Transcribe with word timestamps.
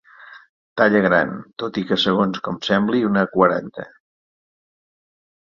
Talla 0.81 1.01
gran, 1.05 1.33
tot 1.63 1.77
i 1.81 1.83
que 1.89 1.97
segons 2.05 2.41
com 2.47 2.57
sembli 2.69 3.03
una 3.11 3.27
quaranta. 3.35 3.87